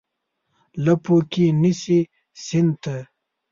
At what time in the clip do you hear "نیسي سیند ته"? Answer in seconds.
1.61-2.95